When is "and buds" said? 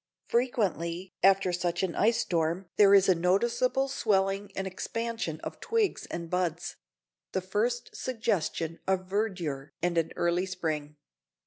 6.07-6.77